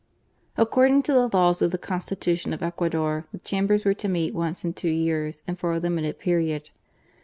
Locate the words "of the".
1.61-1.77